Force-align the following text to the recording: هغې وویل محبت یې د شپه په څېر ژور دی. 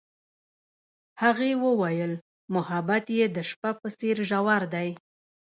هغې 1.21 1.51
وویل 1.65 2.13
محبت 2.55 3.05
یې 3.17 3.25
د 3.35 3.37
شپه 3.49 3.71
په 3.79 3.87
څېر 3.97 4.17
ژور 4.29 4.63
دی. 4.73 4.89